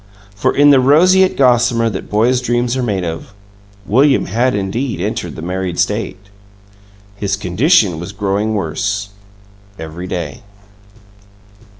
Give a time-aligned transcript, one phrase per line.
[0.33, 3.35] For, in the roseate gossamer that boys' dreams are made of,
[3.85, 6.17] William had indeed entered the married state.
[7.15, 9.09] His condition was growing worse,
[9.77, 10.41] every day.